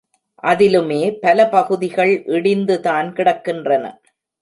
அதிலுமே 0.43 0.99
பல 1.19 1.45
பகுதிகள் 1.47 2.13
இடிந்து 2.29 2.77
தான் 2.81 3.13
கிடக்கின்றன. 3.13 3.85